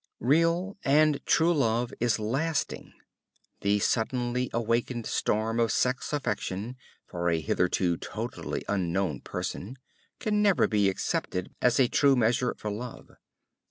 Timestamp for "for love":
12.57-13.11